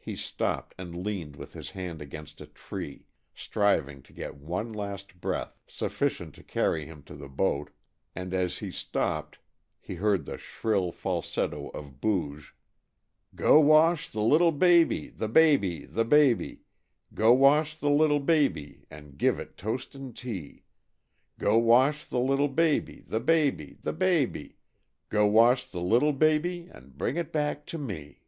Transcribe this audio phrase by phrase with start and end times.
[0.00, 5.20] He stopped and leaned with his hand against a tree, striving to get one last
[5.20, 7.70] breath sufficient to carry him to the boat,
[8.12, 9.38] and as he stopped
[9.78, 12.56] he heard the shrill falsetto of Booge:
[13.36, 16.62] Go wash the little baby, the baby, the baby,
[17.14, 20.64] Go wash the little baby, and give it toast and tea,
[21.38, 24.56] Go wash the little baby, the baby, the baby,
[25.08, 28.22] Go wash the little baby and bring it back to me.